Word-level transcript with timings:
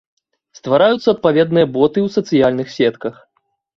Ствараюцца 0.59 1.07
адпаведныя 1.15 1.69
боты 1.75 1.99
ў 2.07 2.15
сацыяльных 2.17 2.67
сетках. 2.81 3.25